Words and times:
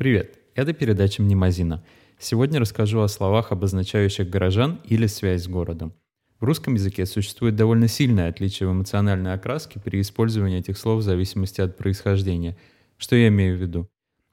Привет, 0.00 0.38
это 0.54 0.72
передача 0.72 1.20
«Мнемозина». 1.20 1.84
Сегодня 2.18 2.58
расскажу 2.58 3.00
о 3.00 3.08
словах, 3.08 3.52
обозначающих 3.52 4.30
горожан 4.30 4.80
или 4.84 5.06
связь 5.06 5.42
с 5.42 5.46
городом. 5.46 5.92
В 6.40 6.44
русском 6.44 6.72
языке 6.72 7.04
существует 7.04 7.54
довольно 7.54 7.86
сильное 7.86 8.30
отличие 8.30 8.66
в 8.66 8.72
эмоциональной 8.72 9.34
окраске 9.34 9.78
при 9.78 10.00
использовании 10.00 10.60
этих 10.60 10.78
слов 10.78 11.00
в 11.00 11.04
зависимости 11.04 11.60
от 11.60 11.76
происхождения. 11.76 12.56
Что 12.96 13.14
я 13.14 13.28
имею 13.28 13.58
в 13.58 13.60
виду? 13.60 13.90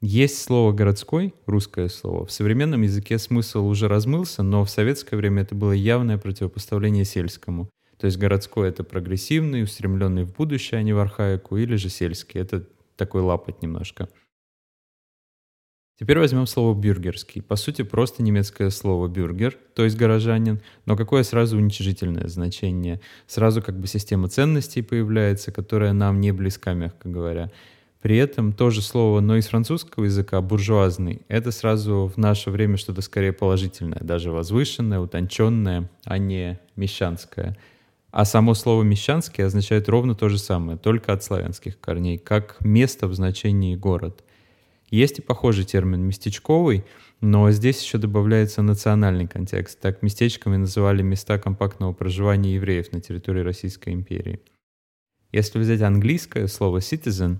Есть 0.00 0.42
слово 0.42 0.72
«городской», 0.72 1.34
русское 1.44 1.90
слово. 1.90 2.24
В 2.24 2.32
современном 2.32 2.80
языке 2.80 3.18
смысл 3.18 3.66
уже 3.66 3.86
размылся, 3.86 4.42
но 4.42 4.64
в 4.64 4.70
советское 4.70 5.16
время 5.16 5.42
это 5.42 5.54
было 5.54 5.72
явное 5.72 6.16
противопоставление 6.16 7.04
сельскому. 7.04 7.68
То 7.98 8.06
есть 8.06 8.16
городской— 8.16 8.66
это 8.70 8.82
прогрессивный, 8.82 9.64
устремленный 9.64 10.24
в 10.24 10.32
будущее, 10.32 10.80
а 10.80 10.82
не 10.82 10.94
в 10.94 10.98
архаику, 10.98 11.58
или 11.58 11.76
же 11.76 11.90
сельский— 11.90 12.40
это 12.40 12.66
такой 12.96 13.20
лапоть 13.20 13.60
немножко— 13.60 14.08
Теперь 16.00 16.18
возьмем 16.18 16.46
слово 16.46 16.74
«бюргерский». 16.74 17.42
По 17.42 17.56
сути, 17.56 17.82
просто 17.82 18.22
немецкое 18.22 18.70
слово 18.70 19.06
«бюргер», 19.06 19.58
то 19.74 19.84
есть 19.84 19.98
горожанин, 19.98 20.62
но 20.86 20.96
какое 20.96 21.24
сразу 21.24 21.58
уничижительное 21.58 22.26
значение. 22.26 23.02
Сразу 23.26 23.60
как 23.60 23.78
бы 23.78 23.86
система 23.86 24.28
ценностей 24.28 24.80
появляется, 24.80 25.52
которая 25.52 25.92
нам 25.92 26.22
не 26.22 26.32
близка, 26.32 26.72
мягко 26.72 27.06
говоря. 27.06 27.50
При 28.00 28.16
этом 28.16 28.54
то 28.54 28.70
же 28.70 28.80
слово, 28.80 29.20
но 29.20 29.36
из 29.36 29.48
французского 29.48 30.04
языка 30.04 30.40
«буржуазный»— 30.40 31.20
это 31.28 31.50
сразу 31.50 32.10
в 32.14 32.16
наше 32.16 32.48
время 32.48 32.78
что-то 32.78 33.02
скорее 33.02 33.34
положительное, 33.34 34.00
даже 34.00 34.32
возвышенное, 34.32 35.00
утонченное, 35.00 35.90
а 36.04 36.16
не 36.16 36.58
мещанское. 36.76 37.58
А 38.10 38.24
само 38.24 38.54
слово 38.54 38.84
«мещанский» 38.84 39.44
означает 39.44 39.86
ровно 39.90 40.14
то 40.14 40.30
же 40.30 40.38
самое, 40.38 40.78
только 40.78 41.12
от 41.12 41.22
славянских 41.22 41.78
корней, 41.78 42.16
как 42.16 42.56
место 42.60 43.06
в 43.06 43.12
значении 43.12 43.76
«город». 43.76 44.24
Есть 44.90 45.20
и 45.20 45.22
похожий 45.22 45.64
термин 45.64 46.02
«местечковый», 46.02 46.84
но 47.20 47.50
здесь 47.50 47.82
еще 47.82 47.98
добавляется 47.98 48.62
национальный 48.62 49.26
контекст. 49.26 49.78
Так 49.80 50.02
местечками 50.02 50.56
называли 50.56 51.02
места 51.02 51.38
компактного 51.38 51.92
проживания 51.92 52.54
евреев 52.54 52.92
на 52.92 53.00
территории 53.00 53.40
Российской 53.40 53.92
империи. 53.92 54.40
Если 55.32 55.58
взять 55.58 55.82
английское 55.82 56.48
слово 56.48 56.78
citizen, 56.78 57.38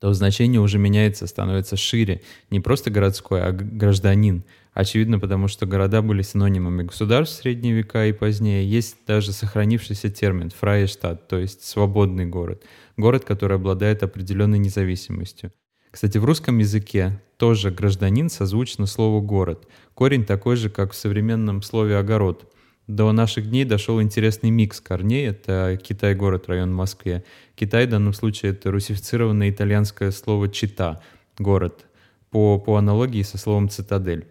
то 0.00 0.12
значение 0.12 0.60
уже 0.60 0.78
меняется, 0.78 1.26
становится 1.26 1.76
шире. 1.76 2.22
Не 2.50 2.60
просто 2.60 2.90
городской, 2.90 3.42
а 3.42 3.50
гражданин. 3.50 4.44
Очевидно, 4.72 5.18
потому 5.18 5.48
что 5.48 5.66
города 5.66 6.02
были 6.02 6.22
синонимами 6.22 6.84
государств 6.84 7.38
в 7.38 7.42
средние 7.42 7.74
века 7.74 8.06
и 8.06 8.12
позднее. 8.12 8.68
Есть 8.68 8.98
даже 9.08 9.32
сохранившийся 9.32 10.08
термин 10.08 10.50
«фрайештадт», 10.50 11.26
то 11.26 11.36
есть 11.36 11.64
«свободный 11.64 12.26
город». 12.26 12.62
Город, 12.96 13.24
который 13.24 13.56
обладает 13.56 14.04
определенной 14.04 14.58
независимостью. 14.58 15.52
Кстати, 15.90 16.18
в 16.18 16.24
русском 16.24 16.58
языке 16.58 17.20
тоже 17.36 17.70
гражданин 17.70 18.28
созвучно 18.28 18.86
слову 18.86 19.22
«город». 19.22 19.66
Корень 19.94 20.24
такой 20.24 20.56
же, 20.56 20.70
как 20.70 20.92
в 20.92 20.96
современном 20.96 21.62
слове 21.62 21.96
«огород». 21.96 22.52
До 22.86 23.12
наших 23.12 23.50
дней 23.50 23.64
дошел 23.64 24.00
интересный 24.00 24.50
микс 24.50 24.80
корней. 24.80 25.28
Это 25.28 25.78
Китай-город, 25.82 26.48
район 26.48 26.74
Москве. 26.74 27.22
Китай 27.54 27.86
в 27.86 27.90
данном 27.90 28.14
случае 28.14 28.52
это 28.52 28.70
русифицированное 28.70 29.50
итальянское 29.50 30.10
слово 30.10 30.48
«чита»— 30.48 31.02
город, 31.38 31.86
по, 32.30 32.58
по 32.58 32.76
аналогии 32.76 33.22
со 33.22 33.36
словом 33.36 33.68
«цитадель». 33.68 34.26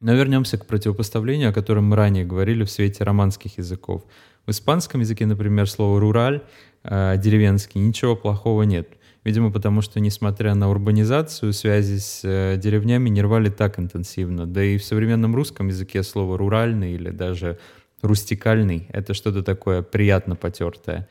Но 0.00 0.14
вернемся 0.14 0.58
к 0.58 0.66
противопоставлению, 0.66 1.50
о 1.50 1.52
котором 1.52 1.86
мы 1.86 1.96
ранее 1.96 2.24
говорили 2.24 2.64
в 2.64 2.70
свете 2.70 3.04
романских 3.04 3.58
языков. 3.58 4.04
В 4.46 4.50
испанском 4.50 5.00
языке, 5.00 5.26
например, 5.26 5.68
слово 5.68 5.98
«рураль», 5.98 6.42
э, 6.84 7.16
деревенский, 7.18 7.80
ничего 7.80 8.16
плохого 8.16 8.62
нет. 8.62 8.88
Видимо, 9.24 9.50
потому 9.50 9.82
что, 9.82 10.00
несмотря 10.00 10.54
на 10.54 10.70
урбанизацию, 10.70 11.52
связи 11.52 11.98
с 11.98 12.20
э, 12.24 12.56
деревнями 12.56 13.08
не 13.08 13.20
рвали 13.20 13.50
так 13.50 13.78
интенсивно. 13.78 14.46
Да 14.46 14.62
и 14.62 14.78
в 14.78 14.84
современном 14.84 15.34
русском 15.34 15.68
языке 15.68 16.02
слово 16.02 16.38
«руральный» 16.38 16.92
или 16.92 17.10
даже 17.10 17.58
«рустикальный»— 18.00 18.86
это 18.92 19.14
что-то 19.14 19.42
такое 19.42 19.82
приятно 19.82 20.36
потертое. 20.36 21.08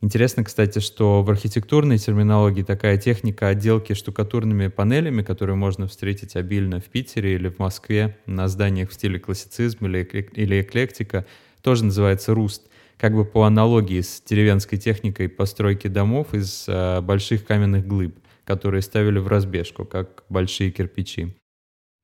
Интересно, 0.00 0.44
кстати, 0.44 0.78
что 0.78 1.22
в 1.22 1.30
архитектурной 1.30 1.98
терминологии 1.98 2.62
такая 2.62 2.96
техника 2.98 3.48
отделки 3.48 3.94
штукатурными 3.94 4.68
панелями, 4.68 5.22
которую 5.22 5.56
можно 5.56 5.88
встретить 5.88 6.36
обильно 6.36 6.80
в 6.80 6.84
Питере 6.84 7.34
или 7.34 7.48
в 7.48 7.58
Москве 7.58 8.16
на 8.24 8.48
зданиях 8.48 8.90
в 8.90 8.94
стиле 8.94 9.18
классицизм 9.18 9.86
или, 9.86 10.02
или 10.34 10.60
эклектика, 10.62 11.26
тоже 11.62 11.84
называется 11.84 12.32
руст— 12.32 12.67
как 12.98 13.14
бы 13.14 13.24
по 13.24 13.44
аналогии 13.44 14.00
с 14.00 14.20
деревенской 14.20 14.76
техникой 14.76 15.28
постройки 15.28 15.86
домов 15.86 16.34
из 16.34 16.66
э, 16.68 17.00
больших 17.00 17.46
каменных 17.46 17.86
глыб, 17.86 18.18
которые 18.44 18.82
ставили 18.82 19.18
в 19.18 19.28
разбежку, 19.28 19.84
как 19.84 20.24
большие 20.28 20.70
кирпичи. 20.70 21.36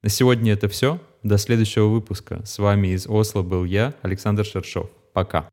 На 0.03 0.09
сегодня 0.09 0.53
это 0.53 0.69
все. 0.69 1.01
До 1.23 1.39
следующего 1.39 1.87
выпуска. 1.87 2.45
С 2.45 2.59
вами 2.59 2.89
из 2.89 3.07
Осло 3.07 3.43
был 3.43 3.65
я, 3.65 3.95
Александр 4.03 4.45
Шершов. 4.45 4.91
Пока. 5.13 5.49